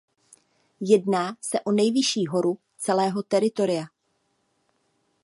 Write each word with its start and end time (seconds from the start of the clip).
Jedná 0.79 1.37
se 1.41 1.59
o 1.61 1.71
nejvyšší 1.71 2.27
horu 2.27 2.57
celého 2.77 3.23
teritoria. 3.23 3.83